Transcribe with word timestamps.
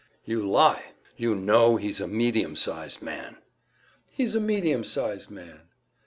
"You 0.25 0.43
lie! 0.49 0.93
You 1.15 1.35
know 1.35 1.75
he's 1.77 2.01
a 2.01 2.07
medium 2.07 2.55
sized 2.55 3.03
man!" 3.03 3.37
"He's 4.09 4.33
a 4.33 4.39
medium 4.39 4.83
sized 4.83 5.29
man." 5.29 5.69